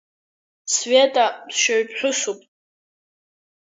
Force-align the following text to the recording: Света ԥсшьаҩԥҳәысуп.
Света 0.73 1.25
ԥсшьаҩԥҳәысуп. 1.47 2.39